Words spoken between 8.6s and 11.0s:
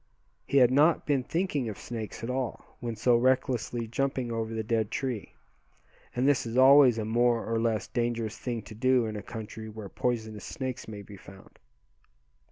to do in a country where poisonous snakes